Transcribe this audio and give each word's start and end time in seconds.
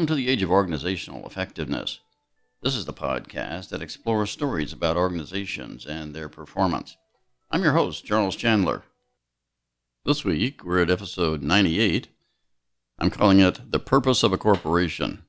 Welcome. 0.00 0.16
To 0.16 0.22
the 0.22 0.30
Age 0.30 0.42
of 0.42 0.50
Organizational 0.50 1.26
Effectiveness. 1.26 2.00
This 2.62 2.74
is 2.74 2.86
the 2.86 2.92
podcast 2.94 3.68
that 3.68 3.82
explores 3.82 4.30
stories 4.30 4.72
about 4.72 4.96
organizations 4.96 5.84
and 5.84 6.14
their 6.14 6.30
performance. 6.30 6.96
I'm 7.50 7.62
your 7.62 7.74
host, 7.74 8.06
Charles 8.06 8.34
Chandler. 8.34 8.84
This 10.06 10.24
week, 10.24 10.64
we're 10.64 10.80
at 10.80 10.90
episode 10.90 11.42
98. 11.42 12.08
I'm 12.98 13.10
calling 13.10 13.40
it 13.40 13.70
The 13.70 13.78
Purpose 13.78 14.22
of 14.22 14.32
a 14.32 14.38
Corporation. 14.38 15.24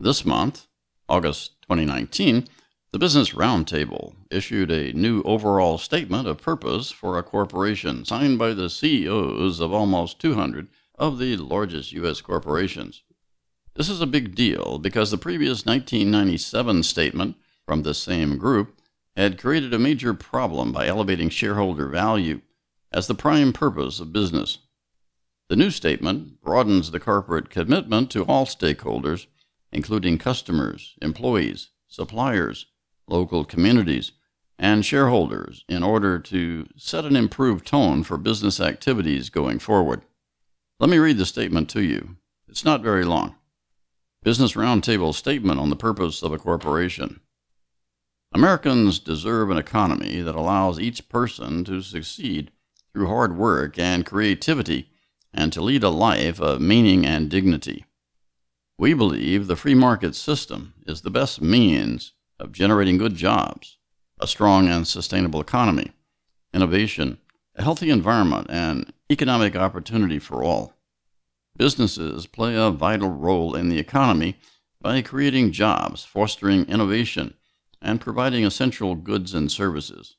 This 0.00 0.24
month, 0.24 0.66
August 1.08 1.62
2019, 1.62 2.48
the 2.90 2.98
Business 2.98 3.34
Roundtable 3.34 4.16
issued 4.32 4.72
a 4.72 4.92
new 4.94 5.22
overall 5.22 5.78
statement 5.78 6.26
of 6.26 6.42
purpose 6.42 6.90
for 6.90 7.16
a 7.16 7.22
corporation 7.22 8.04
signed 8.04 8.36
by 8.36 8.52
the 8.52 8.68
CEOs 8.68 9.60
of 9.60 9.72
almost 9.72 10.18
200 10.18 10.66
of 10.98 11.20
the 11.20 11.36
largest 11.36 11.92
U.S. 11.92 12.20
corporations. 12.20 13.04
This 13.78 13.88
is 13.88 14.00
a 14.00 14.08
big 14.08 14.34
deal 14.34 14.80
because 14.80 15.12
the 15.12 15.16
previous 15.16 15.64
1997 15.64 16.82
statement 16.82 17.36
from 17.64 17.84
the 17.84 17.94
same 17.94 18.36
group 18.36 18.76
had 19.14 19.38
created 19.38 19.72
a 19.72 19.78
major 19.78 20.14
problem 20.14 20.72
by 20.72 20.88
elevating 20.88 21.28
shareholder 21.28 21.86
value 21.86 22.40
as 22.90 23.06
the 23.06 23.14
prime 23.14 23.52
purpose 23.52 24.00
of 24.00 24.12
business. 24.12 24.58
The 25.48 25.54
new 25.54 25.70
statement 25.70 26.42
broadens 26.42 26.90
the 26.90 26.98
corporate 26.98 27.50
commitment 27.50 28.10
to 28.10 28.24
all 28.24 28.46
stakeholders, 28.46 29.28
including 29.70 30.18
customers, 30.18 30.96
employees, 31.00 31.68
suppliers, 31.86 32.66
local 33.06 33.44
communities, 33.44 34.10
and 34.58 34.84
shareholders 34.84 35.64
in 35.68 35.84
order 35.84 36.18
to 36.18 36.66
set 36.76 37.04
an 37.04 37.14
improved 37.14 37.64
tone 37.64 38.02
for 38.02 38.18
business 38.18 38.58
activities 38.58 39.30
going 39.30 39.60
forward. 39.60 40.02
Let 40.80 40.90
me 40.90 40.98
read 40.98 41.18
the 41.18 41.24
statement 41.24 41.70
to 41.70 41.82
you. 41.84 42.16
It's 42.48 42.64
not 42.64 42.82
very 42.82 43.04
long. 43.04 43.37
Business 44.24 44.54
Roundtable 44.54 45.14
statement 45.14 45.60
on 45.60 45.70
the 45.70 45.76
purpose 45.76 46.22
of 46.22 46.32
a 46.32 46.38
corporation. 46.38 47.20
Americans 48.32 48.98
deserve 48.98 49.48
an 49.48 49.56
economy 49.56 50.20
that 50.20 50.34
allows 50.34 50.80
each 50.80 51.08
person 51.08 51.62
to 51.64 51.80
succeed 51.80 52.50
through 52.92 53.06
hard 53.06 53.36
work 53.36 53.78
and 53.78 54.04
creativity 54.04 54.90
and 55.32 55.52
to 55.52 55.62
lead 55.62 55.84
a 55.84 55.88
life 55.88 56.40
of 56.40 56.60
meaning 56.60 57.06
and 57.06 57.30
dignity. 57.30 57.84
We 58.76 58.92
believe 58.92 59.46
the 59.46 59.56
free 59.56 59.76
market 59.76 60.16
system 60.16 60.74
is 60.84 61.02
the 61.02 61.10
best 61.10 61.40
means 61.40 62.12
of 62.40 62.50
generating 62.50 62.98
good 62.98 63.14
jobs, 63.14 63.78
a 64.18 64.26
strong 64.26 64.68
and 64.68 64.86
sustainable 64.86 65.40
economy, 65.40 65.92
innovation, 66.52 67.18
a 67.54 67.62
healthy 67.62 67.88
environment, 67.88 68.48
and 68.50 68.92
economic 69.10 69.54
opportunity 69.54 70.18
for 70.18 70.42
all. 70.42 70.77
Businesses 71.58 72.28
play 72.28 72.54
a 72.54 72.70
vital 72.70 73.10
role 73.10 73.56
in 73.56 73.68
the 73.68 73.80
economy 73.80 74.36
by 74.80 75.02
creating 75.02 75.50
jobs, 75.50 76.04
fostering 76.04 76.64
innovation, 76.66 77.34
and 77.82 78.00
providing 78.00 78.44
essential 78.44 78.94
goods 78.94 79.34
and 79.34 79.50
services. 79.50 80.14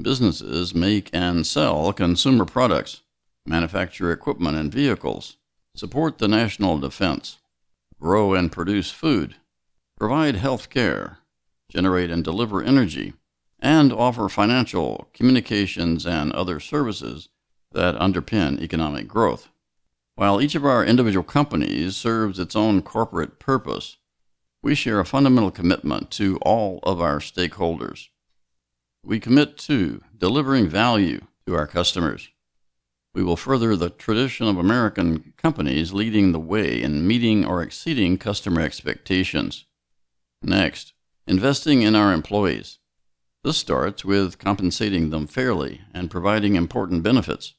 Businesses 0.00 0.74
make 0.74 1.08
and 1.10 1.46
sell 1.46 1.90
consumer 1.94 2.44
products, 2.44 3.00
manufacture 3.46 4.12
equipment 4.12 4.58
and 4.58 4.70
vehicles, 4.70 5.38
support 5.74 6.18
the 6.18 6.28
national 6.28 6.78
defense, 6.78 7.38
grow 7.98 8.34
and 8.34 8.52
produce 8.52 8.90
food, 8.90 9.36
provide 9.98 10.36
health 10.36 10.68
care, 10.68 11.18
generate 11.70 12.10
and 12.10 12.22
deliver 12.22 12.62
energy, 12.62 13.14
and 13.58 13.90
offer 13.90 14.28
financial, 14.28 15.08
communications, 15.14 16.04
and 16.04 16.30
other 16.32 16.60
services 16.60 17.30
that 17.72 17.94
underpin 17.94 18.60
economic 18.60 19.08
growth. 19.08 19.48
While 20.16 20.40
each 20.40 20.54
of 20.54 20.64
our 20.64 20.84
individual 20.84 21.24
companies 21.24 21.96
serves 21.96 22.38
its 22.38 22.54
own 22.54 22.82
corporate 22.82 23.38
purpose, 23.38 23.96
we 24.62 24.74
share 24.74 25.00
a 25.00 25.04
fundamental 25.04 25.50
commitment 25.50 26.10
to 26.12 26.38
all 26.42 26.80
of 26.82 27.00
our 27.00 27.18
stakeholders. 27.18 28.08
We 29.02 29.20
commit 29.20 29.58
to 29.58 30.02
delivering 30.16 30.68
value 30.68 31.26
to 31.46 31.54
our 31.54 31.66
customers. 31.66 32.30
We 33.14 33.22
will 33.22 33.36
further 33.36 33.76
the 33.76 33.90
tradition 33.90 34.46
of 34.46 34.56
American 34.56 35.34
companies 35.36 35.92
leading 35.92 36.32
the 36.32 36.40
way 36.40 36.82
in 36.82 37.06
meeting 37.06 37.44
or 37.44 37.62
exceeding 37.62 38.18
customer 38.18 38.60
expectations. 38.60 39.66
Next, 40.42 40.94
Investing 41.26 41.80
in 41.80 41.94
our 41.94 42.12
employees. 42.12 42.78
This 43.44 43.56
starts 43.56 44.04
with 44.04 44.38
compensating 44.38 45.08
them 45.08 45.26
fairly 45.26 45.80
and 45.94 46.10
providing 46.10 46.54
important 46.54 47.02
benefits. 47.02 47.54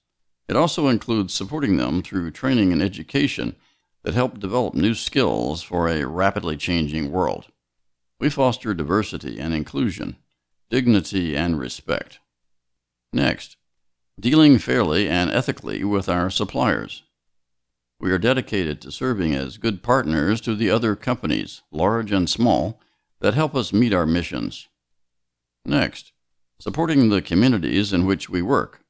It 0.48 0.56
also 0.56 0.88
includes 0.88 1.34
supporting 1.34 1.78
them 1.78 2.04
through 2.04 2.32
training 2.32 2.72
and 2.72 2.82
education 2.82 3.56
that 4.04 4.14
help 4.14 4.40
develop 4.40 4.76
new 4.76 4.94
skills 4.94 5.64
for 5.64 5.88
a 5.88 6.06
rapidly 6.06 6.56
changing 6.56 7.12
world. 7.12 7.48
We 8.20 8.30
foster 8.30 8.74
diversity 8.74 9.40
and 9.40 9.54
inclusion, 9.54 10.18
dignity 10.70 11.36
and 11.36 11.60
respect. 11.60 12.20
Next, 13.12 13.58
dealing 14.20 14.60
fairly 14.60 15.10
and 15.10 15.30
ethically 15.32 15.84
with 15.84 16.08
our 16.08 16.30
suppliers. 16.30 17.04
We 18.00 18.12
are 18.12 18.20
dedicated 18.20 18.82
to 18.82 18.92
serving 18.92 19.34
as 19.34 19.58
good 19.58 19.82
partners 19.82 20.40
to 20.42 20.56
the 20.56 20.70
other 20.70 20.96
companies, 20.96 21.64
large 21.72 22.12
and 22.12 22.30
small, 22.30 22.80
that 23.22 23.34
help 23.34 23.56
us 23.56 23.74
meet 23.74 23.94
our 23.94 24.06
missions. 24.06 24.68
Next, 25.66 26.12
supporting 26.60 27.10
the 27.10 27.22
communities 27.22 27.92
in 27.92 28.06
which 28.06 28.30
we 28.30 28.42
work. 28.42 28.85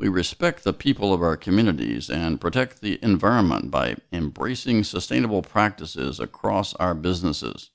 We 0.00 0.08
respect 0.08 0.64
the 0.64 0.72
people 0.72 1.12
of 1.12 1.20
our 1.20 1.36
communities 1.36 2.08
and 2.08 2.40
protect 2.40 2.80
the 2.80 2.98
environment 3.02 3.70
by 3.70 3.96
embracing 4.10 4.84
sustainable 4.84 5.42
practices 5.42 6.18
across 6.18 6.72
our 6.76 6.94
businesses. 6.94 7.70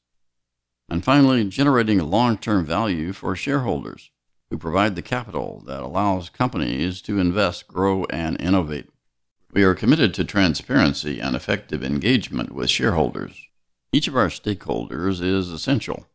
And 0.90 1.06
finally, 1.06 1.44
generating 1.44 2.00
long 2.00 2.40
term 2.40 2.66
value 2.66 3.14
for 3.14 3.36
shareholders 3.36 4.10
who 4.50 4.58
provide 4.58 4.96
the 4.96 5.04
capital 5.04 5.62
that 5.68 5.84
allows 5.84 6.30
companies 6.30 7.00
to 7.04 7.20
invest, 7.20 7.68
grow, 7.68 8.06
and 8.06 8.42
innovate. 8.42 8.90
We 9.52 9.62
are 9.62 9.76
committed 9.76 10.16
to 10.16 10.26
transparency 10.26 11.20
and 11.20 11.36
effective 11.36 11.84
engagement 11.84 12.52
with 12.52 12.72
shareholders. 12.72 13.40
Each 13.92 14.08
of 14.08 14.18
our 14.18 14.30
stakeholders 14.30 15.22
is 15.22 15.52
essential. 15.52 16.08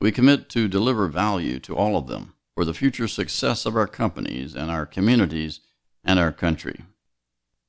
We 0.00 0.10
commit 0.10 0.48
to 0.50 0.68
deliver 0.68 1.06
value 1.06 1.58
to 1.60 1.76
all 1.76 1.98
of 1.98 2.06
them 2.06 2.32
for 2.60 2.66
the 2.66 2.74
future 2.74 3.08
success 3.08 3.64
of 3.64 3.74
our 3.74 3.86
companies 3.86 4.54
and 4.54 4.70
our 4.70 4.84
communities 4.84 5.60
and 6.04 6.18
our 6.18 6.30
country. 6.30 6.84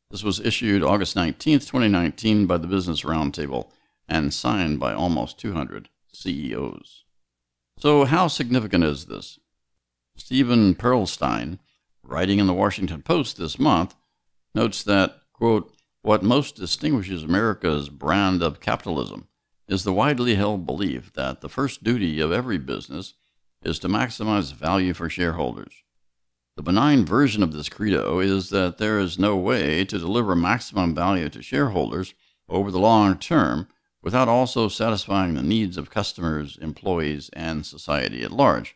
This 0.09 0.22
was 0.22 0.41
issued 0.41 0.84
August 0.84 1.16
19, 1.16 1.59
2019, 1.59 2.46
by 2.46 2.57
the 2.57 2.68
Business 2.68 3.03
Roundtable 3.03 3.69
and 4.09 4.34
signed 4.34 4.81
by 4.81 4.91
almost 4.91 5.40
200 5.40 5.88
CEOs. 6.12 7.06
So, 7.79 8.03
how 8.03 8.28
significant 8.28 8.84
is 8.84 9.06
this? 9.06 9.40
Steven 10.18 10.75
Pearlstein, 10.75 11.59
writing 12.03 12.40
in 12.40 12.47
the 12.47 12.53
Washington 12.53 13.02
Post 13.02 13.38
this 13.38 13.58
month, 13.58 13.96
notes 14.53 14.84
that, 14.84 15.22
quote, 15.31 15.73
what 16.02 16.22
most 16.22 16.58
distinguishes 16.58 17.23
America's 17.23 17.88
brand 17.88 18.44
of 18.44 18.59
capitalism 18.59 19.29
is 19.69 19.85
the 19.85 19.94
widely 19.94 20.35
held 20.35 20.66
belief 20.66 21.13
that 21.13 21.40
the 21.40 21.47
first 21.47 21.81
duty 21.81 22.19
of 22.19 22.34
every 22.34 22.58
business 22.58 23.13
is 23.64 23.80
to 23.80 23.88
maximize 23.88 24.54
value 24.54 24.94
for 24.94 25.10
shareholders. 25.10 25.84
The 26.58 26.64
benign 26.64 27.06
version 27.06 27.44
of 27.44 27.54
this 27.54 27.70
credo 27.70 28.20
is 28.20 28.50
that 28.50 28.78
there 28.78 29.00
is 29.00 29.18
no 29.18 29.38
way 29.38 29.85
to 29.85 29.97
deliver 29.97 30.35
maximum 30.35 30.94
value 30.94 31.30
to 31.30 31.41
shareholders 31.41 32.14
over 32.50 32.72
the 32.72 32.80
long 32.80 33.18
term 33.18 33.68
without 34.03 34.28
also 34.28 34.68
satisfying 34.68 35.35
the 35.35 35.44
needs 35.44 35.78
of 35.78 35.90
customers, 35.90 36.58
employees, 36.62 37.30
and 37.34 37.66
society 37.66 38.24
at 38.24 38.32
large. 38.32 38.76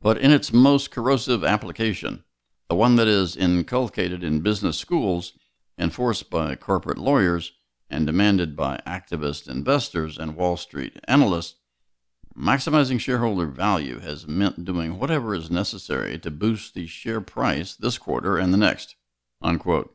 But 0.00 0.18
in 0.18 0.30
its 0.30 0.52
most 0.52 0.90
corrosive 0.90 1.44
application, 1.44 2.24
the 2.68 2.74
one 2.74 2.96
that 2.96 3.08
is 3.08 3.36
inculcated 3.36 4.22
in 4.22 4.40
business 4.40 4.76
schools, 4.76 5.32
enforced 5.78 6.28
by 6.28 6.56
corporate 6.56 6.98
lawyers, 6.98 7.52
and 7.88 8.06
demanded 8.06 8.56
by 8.56 8.80
activist 8.86 9.48
investors 9.48 10.18
and 10.18 10.36
Wall 10.36 10.56
Street 10.56 10.98
analysts, 11.06 11.54
maximizing 12.36 12.98
shareholder 12.98 13.46
value 13.46 14.00
has 14.00 14.26
meant 14.26 14.64
doing 14.64 14.98
whatever 14.98 15.34
is 15.34 15.50
necessary 15.50 16.18
to 16.18 16.30
boost 16.30 16.74
the 16.74 16.86
share 16.86 17.20
price 17.20 17.74
this 17.74 17.98
quarter 17.98 18.38
and 18.38 18.52
the 18.52 18.58
next. 18.58 18.96
Unquote. 19.40 19.94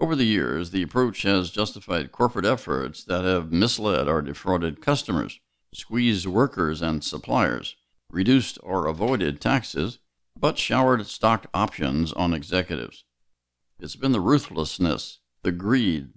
Over 0.00 0.14
the 0.14 0.24
years, 0.24 0.70
the 0.70 0.82
approach 0.82 1.22
has 1.22 1.50
justified 1.50 2.12
corporate 2.12 2.44
efforts 2.44 3.02
that 3.04 3.24
have 3.24 3.50
misled 3.50 4.08
or 4.08 4.22
defrauded 4.22 4.80
customers, 4.80 5.40
squeezed 5.74 6.26
workers 6.26 6.80
and 6.80 7.02
suppliers, 7.02 7.74
reduced 8.10 8.58
or 8.62 8.86
avoided 8.86 9.40
taxes, 9.40 9.98
but 10.38 10.56
showered 10.56 11.04
stock 11.06 11.46
options 11.52 12.12
on 12.12 12.32
executives. 12.32 13.04
It's 13.80 13.96
been 13.96 14.12
the 14.12 14.20
ruthlessness, 14.20 15.18
the 15.42 15.52
greed, 15.52 16.10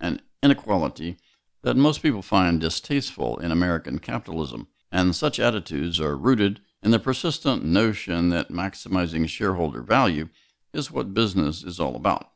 and 0.00 0.22
inequality 0.42 1.16
that 1.62 1.76
most 1.76 2.02
people 2.02 2.22
find 2.22 2.60
distasteful 2.60 3.38
in 3.38 3.52
American 3.52 3.98
capitalism, 3.98 4.68
and 4.90 5.14
such 5.14 5.38
attitudes 5.38 6.00
are 6.00 6.16
rooted 6.16 6.60
in 6.82 6.90
the 6.90 6.98
persistent 6.98 7.64
notion 7.64 8.28
that 8.30 8.50
maximizing 8.50 9.28
shareholder 9.28 9.82
value 9.82 10.28
is 10.72 10.90
what 10.90 11.14
business 11.14 11.62
is 11.62 11.80
all 11.80 11.96
about. 11.96 12.30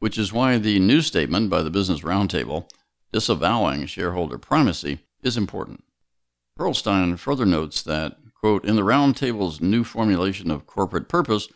which 0.00 0.18
is 0.18 0.34
why 0.34 0.58
the 0.58 0.78
new 0.78 1.00
statement 1.00 1.48
by 1.48 1.62
the 1.62 1.70
Business 1.70 2.02
Roundtable 2.02 2.68
disavowing 3.10 3.86
shareholder 3.86 4.36
primacy 4.36 4.98
is 5.22 5.36
important. 5.38 5.82
Pearlstein 6.58 7.18
further 7.18 7.46
notes 7.46 7.80
that, 7.82 8.18
quote, 8.34 8.66
in 8.66 8.76
the 8.76 8.82
Roundtable's 8.82 9.62
new 9.62 9.82
formulation 9.82 10.50
of 10.50 10.66
corporate 10.66 11.08
purpose, 11.08 11.48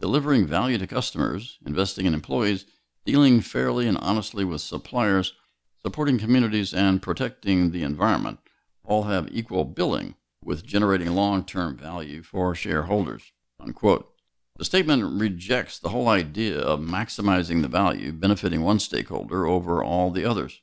delivering 0.00 0.46
value 0.46 0.76
to 0.76 0.86
customers, 0.86 1.58
investing 1.64 2.04
in 2.04 2.12
employees, 2.12 2.66
dealing 3.06 3.40
fairly 3.40 3.88
and 3.88 3.96
honestly 3.98 4.44
with 4.44 4.60
suppliers, 4.60 5.32
supporting 5.80 6.18
communities, 6.18 6.74
and 6.74 7.00
protecting 7.00 7.70
the 7.70 7.82
environment 7.82 8.38
all 8.84 9.04
have 9.04 9.28
equal 9.30 9.64
billing 9.64 10.14
with 10.44 10.64
generating 10.64 11.10
long 11.10 11.44
term 11.44 11.76
value 11.76 12.22
for 12.22 12.54
shareholders. 12.54 13.32
Unquote. 13.58 14.10
The 14.56 14.64
statement 14.64 15.20
rejects 15.20 15.78
the 15.78 15.88
whole 15.88 16.06
idea 16.06 16.56
of 16.60 16.78
maximizing 16.78 17.62
the 17.62 17.68
value 17.68 18.12
benefiting 18.12 18.62
one 18.62 18.78
stakeholder 18.78 19.46
over 19.46 19.82
all 19.82 20.10
the 20.12 20.24
others. 20.24 20.60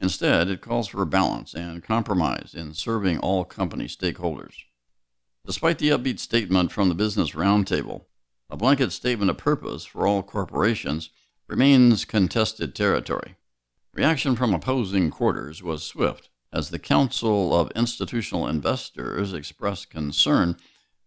Instead, 0.00 0.48
it 0.48 0.60
calls 0.60 0.88
for 0.88 1.04
balance 1.04 1.54
and 1.54 1.82
compromise 1.82 2.52
in 2.54 2.74
serving 2.74 3.18
all 3.18 3.44
company 3.44 3.86
stakeholders. 3.86 4.54
Despite 5.46 5.78
the 5.78 5.90
upbeat 5.90 6.18
statement 6.18 6.72
from 6.72 6.88
the 6.88 6.96
Business 6.96 7.30
Roundtable, 7.30 8.06
a 8.50 8.56
blanket 8.56 8.90
statement 8.90 9.30
of 9.30 9.38
purpose 9.38 9.84
for 9.84 10.06
all 10.06 10.22
corporations 10.22 11.10
remains 11.46 12.04
contested 12.04 12.74
territory. 12.74 13.36
Reaction 13.94 14.34
from 14.34 14.52
opposing 14.52 15.10
quarters 15.10 15.62
was 15.62 15.84
swift 15.84 16.28
as 16.52 16.70
the 16.70 16.78
Council 16.78 17.54
of 17.54 17.70
Institutional 17.72 18.48
Investors 18.48 19.32
expressed 19.32 19.90
concern 19.90 20.56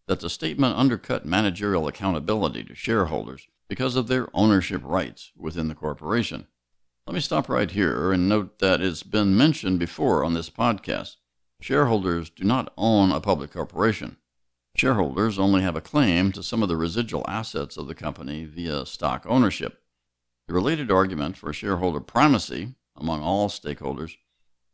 that 0.07 0.19
the 0.19 0.29
statement 0.29 0.77
undercut 0.77 1.25
managerial 1.25 1.87
accountability 1.87 2.63
to 2.63 2.75
shareholders 2.75 3.47
because 3.67 3.95
of 3.95 4.07
their 4.07 4.27
ownership 4.33 4.81
rights 4.83 5.31
within 5.35 5.67
the 5.67 5.75
corporation. 5.75 6.47
Let 7.07 7.15
me 7.15 7.21
stop 7.21 7.49
right 7.49 7.71
here 7.71 8.11
and 8.11 8.29
note 8.29 8.59
that 8.59 8.81
it's 8.81 9.03
been 9.03 9.35
mentioned 9.35 9.79
before 9.79 10.23
on 10.23 10.33
this 10.33 10.49
podcast. 10.49 11.15
Shareholders 11.61 12.29
do 12.29 12.43
not 12.43 12.73
own 12.77 13.11
a 13.11 13.19
public 13.19 13.51
corporation. 13.51 14.17
Shareholders 14.75 15.37
only 15.37 15.61
have 15.61 15.75
a 15.75 15.81
claim 15.81 16.31
to 16.31 16.43
some 16.43 16.63
of 16.63 16.69
the 16.69 16.77
residual 16.77 17.25
assets 17.27 17.77
of 17.77 17.87
the 17.87 17.95
company 17.95 18.45
via 18.45 18.85
stock 18.85 19.25
ownership. 19.27 19.81
The 20.47 20.53
related 20.53 20.91
argument 20.91 21.37
for 21.37 21.53
shareholder 21.53 21.99
primacy 21.99 22.75
among 22.95 23.21
all 23.21 23.49
stakeholders 23.49 24.15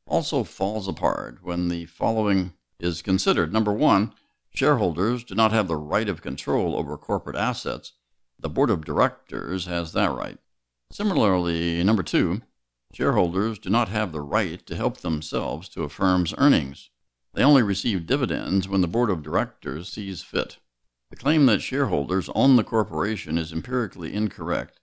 also 0.08 0.44
falls 0.44 0.88
apart 0.88 1.40
when 1.44 1.70
the 1.70 1.86
following 1.86 2.54
is 2.80 3.02
considered. 3.02 3.52
Number 3.52 3.74
one, 3.74 4.14
shareholders 4.54 5.24
do 5.24 5.36
not 5.36 5.52
have 5.52 5.68
the 5.68 5.76
right 5.76 6.10
of 6.10 6.22
control 6.22 6.76
over 6.76 6.98
corporate 6.98 7.36
assets. 7.36 7.94
The 8.40 8.50
board 8.50 8.70
of 8.70 8.86
directors 8.86 9.66
has 9.66 9.94
that 9.94 10.12
right. 10.12 10.38
Similarly, 10.92 11.84
number 11.84 12.04
two, 12.04 12.42
shareholders 12.94 13.60
do 13.60 13.70
not 13.70 13.90
have 13.90 14.12
the 14.12 14.22
right 14.22 14.66
to 14.66 14.76
help 14.76 14.98
themselves 14.98 15.68
to 15.70 15.84
a 15.84 15.90
firm's 15.90 16.34
earnings. 16.38 16.90
They 17.34 17.44
only 17.44 17.62
receive 17.62 18.08
dividends 18.08 18.68
when 18.68 18.82
the 18.82 18.88
board 18.88 19.10
of 19.10 19.22
directors 19.22 19.90
sees 19.90 20.24
fit. 20.24 20.58
The 21.10 21.18
claim 21.18 21.46
that 21.46 21.62
shareholders 21.62 22.30
own 22.34 22.56
the 22.56 22.64
corporation 22.64 23.38
is 23.38 23.54
empirically 23.54 24.14
incorrect 24.14 24.80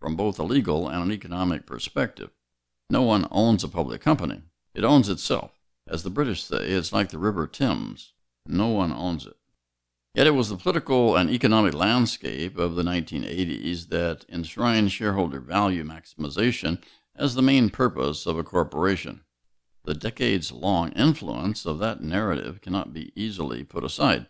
from 0.00 0.16
both 0.16 0.38
a 0.38 0.44
legal 0.44 0.88
and 0.88 1.02
an 1.02 1.12
economic 1.12 1.66
perspective. 1.66 2.30
No 2.90 3.02
one 3.02 3.26
owns 3.30 3.62
a 3.62 3.68
public 3.68 4.00
company. 4.00 4.42
It 4.78 4.84
owns 4.84 5.08
itself. 5.08 5.58
As 5.88 6.04
the 6.04 6.08
British 6.08 6.44
say, 6.44 6.68
it's 6.68 6.92
like 6.92 7.08
the 7.08 7.18
River 7.18 7.48
Thames. 7.48 8.12
No 8.46 8.68
one 8.68 8.92
owns 8.92 9.26
it. 9.26 9.36
Yet 10.14 10.28
it 10.28 10.36
was 10.36 10.50
the 10.50 10.56
political 10.56 11.16
and 11.16 11.28
economic 11.28 11.74
landscape 11.74 12.56
of 12.56 12.76
the 12.76 12.84
1980s 12.84 13.88
that 13.88 14.24
enshrined 14.28 14.92
shareholder 14.92 15.40
value 15.40 15.82
maximization 15.82 16.80
as 17.16 17.34
the 17.34 17.42
main 17.42 17.70
purpose 17.70 18.24
of 18.24 18.38
a 18.38 18.44
corporation. 18.44 19.22
The 19.82 19.94
decades 19.94 20.52
long 20.52 20.92
influence 20.92 21.66
of 21.66 21.80
that 21.80 22.00
narrative 22.00 22.60
cannot 22.60 22.92
be 22.92 23.10
easily 23.20 23.64
put 23.64 23.82
aside. 23.82 24.28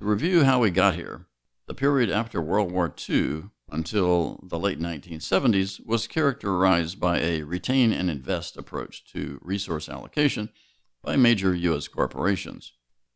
To 0.00 0.04
review 0.04 0.44
how 0.44 0.60
we 0.60 0.70
got 0.70 0.96
here, 0.96 1.28
the 1.66 1.72
period 1.72 2.10
after 2.10 2.42
World 2.42 2.70
War 2.70 2.94
II 3.08 3.44
until 3.70 4.40
the 4.42 4.58
late 4.58 4.80
1970s 4.80 5.84
was 5.84 6.06
characterized 6.06 6.98
by 6.98 7.20
a 7.20 7.42
retain 7.42 7.92
and 7.92 8.10
invest 8.10 8.56
approach 8.56 9.04
to 9.12 9.38
resource 9.42 9.88
allocation 9.88 10.48
by 11.02 11.16
major 11.16 11.54
U.S. 11.54 11.88
corporations. 11.88 12.72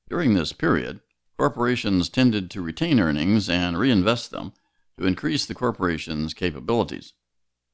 During 0.09 0.35
this 0.35 0.53
period, 0.53 1.01
corporations 1.39 2.09
tended 2.09 2.51
to 2.51 2.63
retain 2.63 3.01
earnings 3.01 3.49
and 3.49 3.79
reinvest 3.79 4.31
them 4.31 4.53
to 4.99 5.07
increase 5.07 5.47
the 5.47 5.55
corporation's 5.55 6.35
capabilities. 6.35 7.15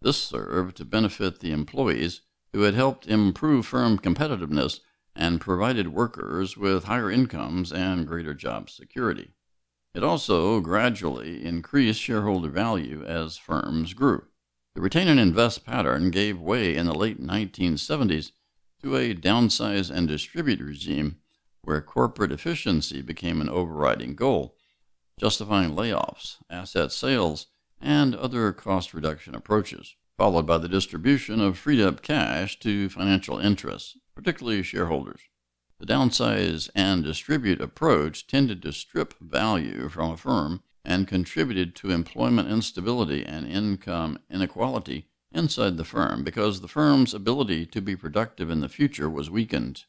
This 0.00 0.16
served 0.16 0.76
to 0.76 0.84
benefit 0.84 1.40
the 1.40 1.50
employees 1.50 2.20
who 2.52 2.62
had 2.62 2.74
helped 2.74 3.06
improve 3.06 3.66
firm 3.66 3.98
competitiveness 3.98 4.80
and 5.14 5.40
provided 5.40 5.88
workers 5.88 6.56
with 6.56 6.84
higher 6.84 7.10
incomes 7.10 7.72
and 7.72 8.06
greater 8.06 8.34
job 8.34 8.70
security. 8.70 9.32
It 9.94 10.04
also 10.04 10.60
gradually 10.60 11.44
increased 11.44 12.00
shareholder 12.00 12.50
value 12.50 13.04
as 13.04 13.36
firms 13.36 13.94
grew. 13.94 14.26
The 14.74 14.82
retain 14.82 15.08
and 15.08 15.18
invest 15.18 15.64
pattern 15.64 16.10
gave 16.10 16.38
way 16.38 16.76
in 16.76 16.86
the 16.86 16.94
late 16.94 17.20
1970s 17.20 18.32
to 18.82 18.96
a 18.96 19.14
downsize 19.14 19.90
and 19.90 20.06
distribute 20.06 20.60
regime 20.60 21.16
where 21.62 21.80
corporate 21.80 22.32
efficiency 22.32 23.02
became 23.02 23.40
an 23.40 23.48
overriding 23.48 24.14
goal, 24.14 24.56
justifying 25.18 25.70
layoffs, 25.74 26.36
asset 26.48 26.92
sales, 26.92 27.46
and 27.80 28.14
other 28.14 28.52
cost 28.52 28.94
reduction 28.94 29.34
approaches, 29.34 29.96
followed 30.16 30.46
by 30.46 30.58
the 30.58 30.68
distribution 30.68 31.40
of 31.40 31.58
freed 31.58 31.80
up 31.80 32.02
cash 32.02 32.58
to 32.60 32.88
financial 32.88 33.38
interests, 33.38 33.96
particularly 34.14 34.62
shareholders. 34.62 35.22
The 35.80 35.86
downsize 35.86 36.68
and 36.74 37.04
distribute 37.04 37.60
approach 37.60 38.26
tended 38.26 38.62
to 38.62 38.72
strip 38.72 39.14
value 39.20 39.88
from 39.88 40.10
a 40.10 40.16
firm 40.16 40.62
and 40.84 41.06
contributed 41.06 41.76
to 41.76 41.90
employment 41.90 42.50
instability 42.50 43.24
and 43.24 43.46
income 43.46 44.18
inequality 44.28 45.06
inside 45.30 45.76
the 45.76 45.84
firm 45.84 46.24
because 46.24 46.60
the 46.60 46.68
firm's 46.68 47.14
ability 47.14 47.66
to 47.66 47.80
be 47.80 47.94
productive 47.94 48.50
in 48.50 48.60
the 48.60 48.68
future 48.68 49.08
was 49.08 49.30
weakened. 49.30 49.84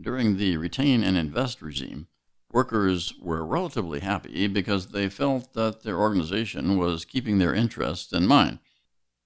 During 0.00 0.38
the 0.38 0.56
retain 0.56 1.04
and 1.04 1.16
invest 1.16 1.60
regime, 1.60 2.06
workers 2.50 3.12
were 3.20 3.44
relatively 3.44 4.00
happy 4.00 4.46
because 4.46 4.88
they 4.88 5.08
felt 5.08 5.52
that 5.52 5.82
their 5.82 5.98
organization 5.98 6.78
was 6.78 7.04
keeping 7.04 7.38
their 7.38 7.54
interests 7.54 8.12
in 8.12 8.26
mind. 8.26 8.60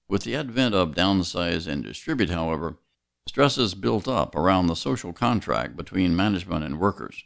With 0.09 0.23
the 0.23 0.35
advent 0.35 0.75
of 0.75 0.95
downsize 0.95 1.67
and 1.67 1.83
distribute, 1.83 2.31
however, 2.31 2.77
stresses 3.29 3.75
built 3.75 4.07
up 4.07 4.35
around 4.35 4.65
the 4.65 4.75
social 4.75 5.13
contract 5.13 5.77
between 5.77 6.15
management 6.15 6.65
and 6.65 6.79
workers. 6.79 7.23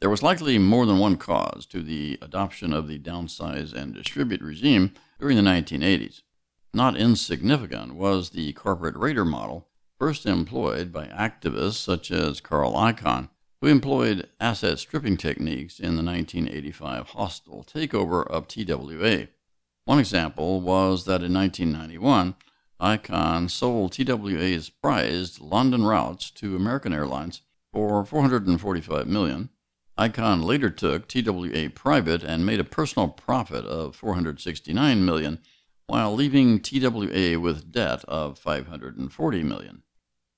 There 0.00 0.08
was 0.08 0.22
likely 0.22 0.58
more 0.58 0.86
than 0.86 1.00
one 1.00 1.16
cause 1.16 1.66
to 1.70 1.82
the 1.82 2.16
adoption 2.22 2.72
of 2.72 2.86
the 2.86 3.00
downsize 3.00 3.72
and 3.72 3.92
distribute 3.92 4.40
regime 4.40 4.92
during 5.18 5.36
the 5.36 5.42
1980s. 5.42 6.22
Not 6.72 6.96
insignificant 6.96 7.96
was 7.96 8.30
the 8.30 8.52
corporate 8.52 8.94
raider 8.94 9.24
model 9.24 9.66
first 9.98 10.24
employed 10.24 10.92
by 10.92 11.06
activists 11.06 11.82
such 11.82 12.12
as 12.12 12.40
Carl 12.40 12.74
Icahn, 12.74 13.28
who 13.60 13.66
employed 13.66 14.28
asset 14.38 14.78
stripping 14.78 15.16
techniques 15.16 15.80
in 15.80 15.96
the 15.96 16.04
1985 16.04 17.08
hostile 17.08 17.64
takeover 17.64 18.24
of 18.24 18.46
TWA. 18.46 19.26
One 19.84 19.98
example 19.98 20.60
was 20.60 21.06
that 21.06 21.24
in 21.24 21.34
1991, 21.34 22.36
Icahn 22.84 23.50
sold 23.50 23.92
TWA's 23.92 24.68
prized 24.68 25.40
London 25.40 25.86
routes 25.86 26.30
to 26.32 26.54
American 26.54 26.92
Airlines 26.92 27.40
for 27.72 28.04
445 28.04 29.06
million. 29.06 29.48
Icahn 29.98 30.44
later 30.44 30.68
took 30.68 31.08
TWA 31.08 31.70
private 31.70 32.22
and 32.22 32.44
made 32.44 32.60
a 32.60 32.64
personal 32.64 33.08
profit 33.08 33.64
of 33.64 33.96
469 33.96 35.02
million 35.02 35.38
while 35.86 36.14
leaving 36.14 36.60
TWA 36.60 37.40
with 37.40 37.72
debt 37.72 38.04
of 38.04 38.38
540 38.38 39.42
million. 39.42 39.82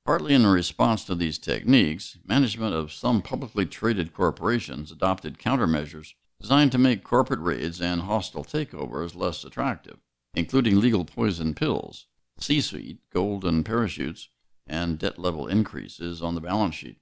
Partly 0.04 0.32
in 0.32 0.46
response 0.46 1.04
to 1.06 1.16
these 1.16 1.38
techniques, 1.38 2.16
management 2.24 2.76
of 2.76 2.92
some 2.92 3.22
publicly 3.22 3.66
traded 3.66 4.14
corporations 4.14 4.92
adopted 4.92 5.40
countermeasures 5.40 6.14
designed 6.40 6.70
to 6.70 6.78
make 6.78 7.02
corporate 7.02 7.40
raids 7.40 7.80
and 7.80 8.02
hostile 8.02 8.44
takeovers 8.44 9.16
less 9.16 9.42
attractive, 9.42 9.98
including 10.34 10.78
legal 10.78 11.04
poison 11.04 11.52
pills, 11.52 12.06
C 12.38 12.60
suite, 12.60 12.98
golden 13.12 13.64
parachutes, 13.64 14.28
and 14.66 14.98
debt 14.98 15.18
level 15.18 15.46
increases 15.46 16.22
on 16.22 16.34
the 16.34 16.40
balance 16.40 16.74
sheet. 16.74 16.98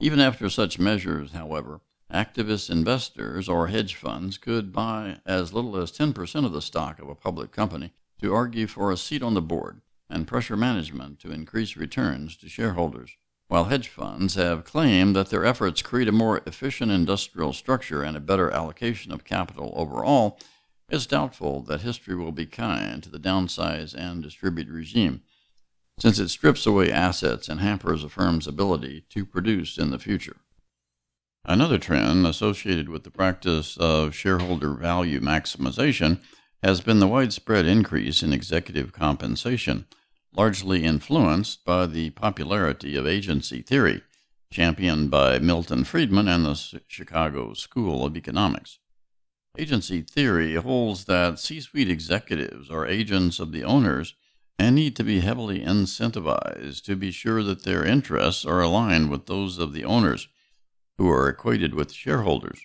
Even 0.00 0.18
after 0.18 0.48
such 0.48 0.78
measures, 0.78 1.32
however, 1.32 1.80
activist 2.12 2.68
investors 2.70 3.48
or 3.48 3.68
hedge 3.68 3.94
funds 3.94 4.36
could 4.38 4.72
buy 4.72 5.18
as 5.24 5.52
little 5.52 5.76
as 5.76 5.92
10% 5.92 6.44
of 6.44 6.52
the 6.52 6.60
stock 6.60 6.98
of 6.98 7.08
a 7.08 7.14
public 7.14 7.52
company 7.52 7.92
to 8.20 8.34
argue 8.34 8.66
for 8.66 8.90
a 8.90 8.96
seat 8.96 9.22
on 9.22 9.34
the 9.34 9.40
board 9.42 9.80
and 10.10 10.26
pressure 10.26 10.56
management 10.56 11.18
to 11.20 11.32
increase 11.32 11.76
returns 11.76 12.36
to 12.36 12.48
shareholders. 12.48 13.16
While 13.48 13.64
hedge 13.64 13.88
funds 13.88 14.34
have 14.34 14.64
claimed 14.64 15.14
that 15.16 15.30
their 15.30 15.44
efforts 15.44 15.82
create 15.82 16.08
a 16.08 16.12
more 16.12 16.42
efficient 16.46 16.90
industrial 16.90 17.52
structure 17.52 18.02
and 18.02 18.16
a 18.16 18.20
better 18.20 18.50
allocation 18.50 19.12
of 19.12 19.24
capital 19.24 19.72
overall, 19.76 20.38
it's 20.92 21.06
doubtful 21.06 21.62
that 21.62 21.80
history 21.80 22.14
will 22.14 22.32
be 22.32 22.44
kind 22.44 23.02
to 23.02 23.08
the 23.08 23.18
downsize 23.18 23.94
and 23.94 24.22
distribute 24.22 24.68
regime, 24.68 25.22
since 25.98 26.18
it 26.18 26.28
strips 26.28 26.66
away 26.66 26.92
assets 26.92 27.48
and 27.48 27.60
hampers 27.60 28.04
a 28.04 28.10
firm's 28.10 28.46
ability 28.46 29.04
to 29.08 29.24
produce 29.24 29.78
in 29.78 29.90
the 29.90 29.98
future. 29.98 30.36
Another 31.46 31.78
trend 31.78 32.26
associated 32.26 32.90
with 32.90 33.04
the 33.04 33.10
practice 33.10 33.78
of 33.78 34.14
shareholder 34.14 34.74
value 34.74 35.18
maximization 35.18 36.20
has 36.62 36.82
been 36.82 37.00
the 37.00 37.08
widespread 37.08 37.64
increase 37.64 38.22
in 38.22 38.34
executive 38.34 38.92
compensation, 38.92 39.86
largely 40.36 40.84
influenced 40.84 41.64
by 41.64 41.86
the 41.86 42.10
popularity 42.10 42.96
of 42.96 43.06
agency 43.06 43.62
theory, 43.62 44.02
championed 44.52 45.10
by 45.10 45.38
Milton 45.38 45.84
Friedman 45.84 46.28
and 46.28 46.44
the 46.44 46.82
Chicago 46.86 47.54
School 47.54 48.04
of 48.04 48.14
Economics. 48.14 48.78
Agency 49.58 50.00
theory 50.00 50.54
holds 50.54 51.04
that 51.04 51.38
C 51.38 51.60
suite 51.60 51.90
executives 51.90 52.70
are 52.70 52.86
agents 52.86 53.38
of 53.38 53.52
the 53.52 53.64
owners 53.64 54.14
and 54.58 54.74
need 54.74 54.96
to 54.96 55.04
be 55.04 55.20
heavily 55.20 55.60
incentivized 55.60 56.84
to 56.84 56.96
be 56.96 57.10
sure 57.10 57.42
that 57.42 57.62
their 57.62 57.84
interests 57.84 58.46
are 58.46 58.62
aligned 58.62 59.10
with 59.10 59.26
those 59.26 59.58
of 59.58 59.74
the 59.74 59.84
owners 59.84 60.28
who 60.96 61.10
are 61.10 61.28
equated 61.28 61.74
with 61.74 61.92
shareholders. 61.92 62.64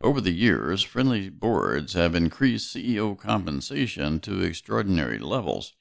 Over 0.00 0.20
the 0.22 0.32
years, 0.32 0.82
friendly 0.82 1.28
boards 1.28 1.92
have 1.92 2.14
increased 2.14 2.74
CEO 2.74 3.18
compensation 3.18 4.20
to 4.20 4.42
extraordinary 4.42 5.18
levels, 5.18 5.74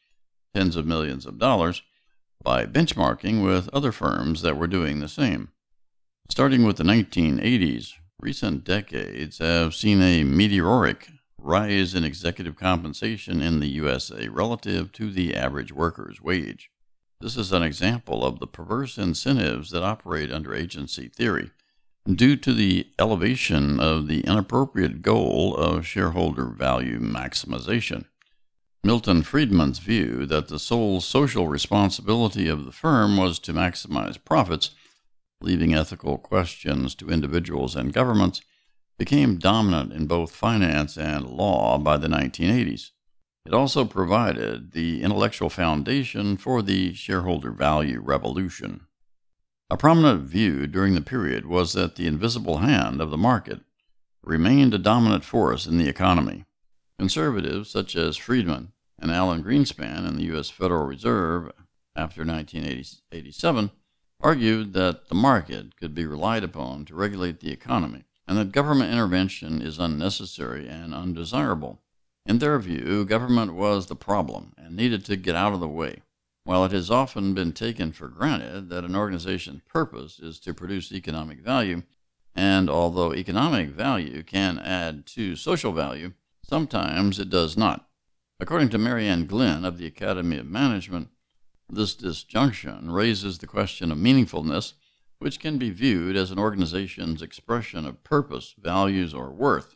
tens 0.53 0.75
of 0.75 0.85
millions 0.85 1.25
of 1.25 1.37
dollars, 1.37 1.83
by 2.43 2.65
benchmarking 2.65 3.43
with 3.43 3.69
other 3.69 3.91
firms 3.93 4.41
that 4.41 4.57
were 4.57 4.67
doing 4.67 4.99
the 4.99 5.07
same. 5.07 5.49
Starting 6.29 6.65
with 6.65 6.77
the 6.77 6.83
1980s, 6.83 7.93
recent 8.19 8.63
decades 8.63 9.37
have 9.37 9.75
seen 9.75 10.01
a 10.01 10.23
meteoric 10.23 11.09
rise 11.37 11.93
in 11.93 12.03
executive 12.03 12.55
compensation 12.55 13.41
in 13.41 13.59
the 13.59 13.67
USA 13.67 14.27
relative 14.27 14.91
to 14.93 15.11
the 15.11 15.35
average 15.35 15.71
worker's 15.71 16.21
wage. 16.21 16.71
This 17.21 17.37
is 17.37 17.51
an 17.51 17.63
example 17.63 18.25
of 18.25 18.39
the 18.39 18.47
perverse 18.47 18.97
incentives 18.97 19.69
that 19.71 19.83
operate 19.83 20.31
under 20.31 20.55
agency 20.55 21.07
theory 21.07 21.51
due 22.07 22.35
to 22.37 22.53
the 22.53 22.87
elevation 22.97 23.79
of 23.79 24.07
the 24.07 24.21
inappropriate 24.21 25.01
goal 25.01 25.55
of 25.55 25.85
shareholder 25.85 26.45
value 26.45 26.99
maximization. 26.99 28.05
Milton 28.83 29.21
Friedman's 29.21 29.79
view 29.79 30.25
that 30.25 30.47
the 30.47 30.59
sole 30.59 31.01
social 31.01 31.47
responsibility 31.47 32.47
of 32.47 32.65
the 32.65 32.71
firm 32.71 33.17
was 33.17 33.37
to 33.39 33.53
maximize 33.53 34.17
profits, 34.23 34.71
leaving 35.41 35.73
ethical 35.73 36.17
questions 36.17 36.95
to 36.95 37.09
individuals 37.09 37.75
and 37.75 37.93
governments, 37.93 38.41
became 38.97 39.37
dominant 39.37 39.93
in 39.93 40.07
both 40.07 40.31
finance 40.31 40.97
and 40.97 41.27
law 41.27 41.77
by 41.77 41.97
the 41.97 42.07
1980s. 42.07 42.91
It 43.45 43.53
also 43.53 43.85
provided 43.85 44.73
the 44.73 45.01
intellectual 45.01 45.49
foundation 45.49 46.35
for 46.35 46.61
the 46.61 46.93
shareholder 46.93 47.51
value 47.51 48.01
revolution. 48.01 48.87
A 49.69 49.77
prominent 49.77 50.23
view 50.23 50.67
during 50.67 50.95
the 50.95 51.01
period 51.01 51.45
was 51.45 51.73
that 51.73 51.95
the 51.95 52.07
invisible 52.07 52.57
hand 52.57 52.99
of 52.99 53.11
the 53.11 53.17
market 53.17 53.61
remained 54.23 54.73
a 54.73 54.77
dominant 54.77 55.23
force 55.23 55.65
in 55.65 55.77
the 55.77 55.87
economy. 55.87 56.45
Conservatives 56.97 57.69
such 57.69 57.95
as 57.95 58.17
Friedman 58.17 58.73
and 58.99 59.11
Alan 59.11 59.43
Greenspan 59.43 60.07
in 60.07 60.17
the 60.17 60.23
U.S. 60.25 60.49
Federal 60.49 60.85
Reserve 60.85 61.51
after 61.95 62.25
1987 62.25 63.71
argued 64.19 64.73
that 64.73 65.09
the 65.09 65.15
market 65.15 65.75
could 65.77 65.93
be 65.93 66.05
relied 66.05 66.43
upon 66.43 66.85
to 66.85 66.95
regulate 66.95 67.39
the 67.39 67.51
economy 67.51 68.03
and 68.27 68.37
that 68.37 68.51
government 68.51 68.91
intervention 68.91 69.61
is 69.61 69.79
unnecessary 69.79 70.67
and 70.67 70.93
undesirable. 70.93 71.81
In 72.25 72.39
their 72.39 72.59
view, 72.59 73.05
government 73.05 73.53
was 73.53 73.87
the 73.87 73.95
problem 73.95 74.53
and 74.57 74.75
needed 74.75 75.05
to 75.05 75.15
get 75.15 75.35
out 75.35 75.53
of 75.53 75.61
the 75.61 75.67
way. 75.67 76.01
While 76.43 76.65
it 76.65 76.71
has 76.71 76.91
often 76.91 77.33
been 77.33 77.53
taken 77.53 77.91
for 77.91 78.07
granted 78.07 78.69
that 78.69 78.83
an 78.83 78.95
organization's 78.95 79.61
purpose 79.67 80.19
is 80.19 80.39
to 80.41 80.53
produce 80.53 80.91
economic 80.91 81.39
value, 81.39 81.83
and 82.35 82.69
although 82.69 83.13
economic 83.13 83.69
value 83.69 84.23
can 84.23 84.59
add 84.59 85.05
to 85.07 85.35
social 85.35 85.71
value, 85.71 86.13
sometimes 86.43 87.19
it 87.19 87.29
does 87.29 87.57
not. 87.57 87.87
According 88.39 88.69
to 88.69 88.77
Mary 88.77 89.07
Ann 89.07 89.25
Glynn 89.25 89.65
of 89.65 89.77
the 89.77 89.87
Academy 89.87 90.37
of 90.37 90.45
Management, 90.45 91.09
this 91.69 91.95
disjunction 91.95 92.91
raises 92.91 93.37
the 93.37 93.47
question 93.47 93.91
of 93.91 93.97
meaningfulness, 93.97 94.73
which 95.19 95.39
can 95.39 95.57
be 95.57 95.69
viewed 95.69 96.15
as 96.15 96.31
an 96.31 96.39
organization's 96.39 97.21
expression 97.21 97.85
of 97.85 98.03
purpose, 98.03 98.55
values, 98.57 99.13
or 99.13 99.31
worth. 99.31 99.75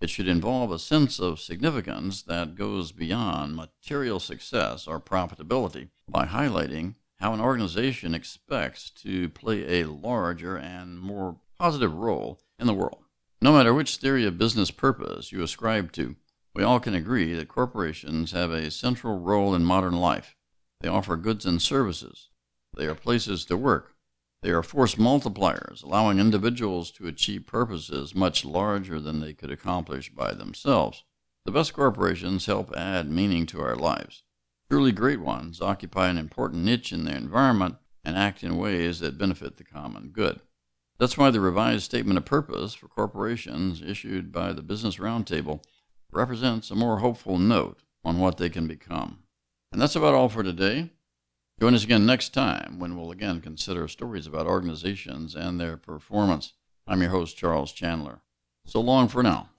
It 0.00 0.10
should 0.10 0.28
involve 0.28 0.72
a 0.72 0.78
sense 0.78 1.20
of 1.20 1.38
significance 1.38 2.22
that 2.22 2.54
goes 2.54 2.90
beyond 2.90 3.54
material 3.54 4.18
success 4.18 4.86
or 4.86 4.98
profitability 4.98 5.90
by 6.08 6.24
highlighting 6.26 6.94
how 7.18 7.34
an 7.34 7.40
organization 7.40 8.14
expects 8.14 8.88
to 8.90 9.28
play 9.28 9.80
a 9.80 9.88
larger 9.88 10.56
and 10.56 10.98
more 10.98 11.36
positive 11.58 11.94
role 11.94 12.40
in 12.58 12.66
the 12.66 12.74
world. 12.74 13.04
No 13.42 13.52
matter 13.52 13.74
which 13.74 13.96
theory 13.96 14.24
of 14.24 14.38
business 14.38 14.70
purpose 14.70 15.30
you 15.30 15.42
ascribe 15.42 15.92
to, 15.92 16.16
we 16.54 16.62
all 16.62 16.80
can 16.80 16.94
agree 16.94 17.34
that 17.34 17.48
corporations 17.48 18.32
have 18.32 18.50
a 18.50 18.70
central 18.70 19.18
role 19.18 19.54
in 19.54 19.64
modern 19.64 19.96
life. 19.96 20.34
They 20.80 20.88
offer 20.88 21.16
goods 21.16 21.46
and 21.46 21.60
services. 21.60 22.30
They 22.76 22.86
are 22.86 22.94
places 22.94 23.44
to 23.46 23.56
work, 23.56 23.96
they 24.42 24.50
are 24.50 24.62
force 24.62 24.94
multipliers, 24.94 25.82
allowing 25.82 26.18
individuals 26.18 26.90
to 26.92 27.06
achieve 27.06 27.46
purposes 27.46 28.14
much 28.14 28.44
larger 28.44 28.98
than 28.98 29.20
they 29.20 29.34
could 29.34 29.50
accomplish 29.50 30.10
by 30.10 30.32
themselves. 30.32 31.04
The 31.44 31.52
best 31.52 31.74
corporations 31.74 32.46
help 32.46 32.74
add 32.74 33.10
meaning 33.10 33.44
to 33.46 33.60
our 33.60 33.76
lives. 33.76 34.22
Truly 34.70 34.92
great 34.92 35.20
ones 35.20 35.60
occupy 35.60 36.08
an 36.08 36.16
important 36.16 36.64
niche 36.64 36.92
in 36.92 37.04
their 37.04 37.16
environment 37.16 37.76
and 38.02 38.16
act 38.16 38.42
in 38.42 38.56
ways 38.56 39.00
that 39.00 39.18
benefit 39.18 39.56
the 39.56 39.64
common 39.64 40.08
good. 40.08 40.40
That's 40.98 41.18
why 41.18 41.30
the 41.30 41.40
revised 41.40 41.84
statement 41.84 42.16
of 42.16 42.24
purpose 42.24 42.72
for 42.72 42.88
corporations 42.88 43.82
issued 43.82 44.32
by 44.32 44.54
the 44.54 44.62
Business 44.62 44.96
Roundtable 44.96 45.62
represents 46.10 46.70
a 46.70 46.74
more 46.74 46.98
hopeful 46.98 47.38
note 47.38 47.82
on 48.04 48.18
what 48.18 48.38
they 48.38 48.48
can 48.48 48.66
become. 48.66 49.24
And 49.72 49.80
that's 49.80 49.94
about 49.94 50.14
all 50.14 50.28
for 50.28 50.42
today. 50.42 50.90
Join 51.60 51.74
us 51.74 51.84
again 51.84 52.04
next 52.04 52.34
time 52.34 52.80
when 52.80 52.96
we'll 52.96 53.12
again 53.12 53.40
consider 53.40 53.86
stories 53.86 54.26
about 54.26 54.46
organizations 54.46 55.36
and 55.36 55.60
their 55.60 55.76
performance. 55.76 56.54
I'm 56.88 57.02
your 57.02 57.10
host, 57.10 57.36
Charles 57.36 57.70
Chandler. 57.70 58.20
So 58.66 58.80
long 58.80 59.06
for 59.06 59.22
now. 59.22 59.50